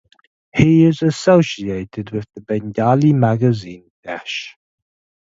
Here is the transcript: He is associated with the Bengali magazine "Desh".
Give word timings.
He 0.51 0.85
is 0.85 1.03
associated 1.03 2.09
with 2.09 2.25
the 2.33 2.41
Bengali 2.41 3.13
magazine 3.13 3.91
"Desh". 4.03 4.55